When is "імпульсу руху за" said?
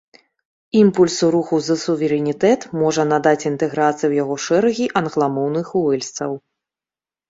0.79-1.75